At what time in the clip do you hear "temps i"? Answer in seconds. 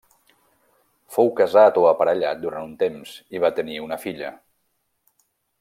2.81-3.45